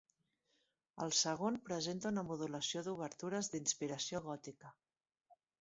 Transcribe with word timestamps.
El 1.05 1.13
segon 1.17 1.59
presenta 1.67 2.11
una 2.13 2.25
modulació 2.31 2.83
d'obertures 2.89 3.53
d'inspiració 3.53 4.23
gòtica. 4.31 4.77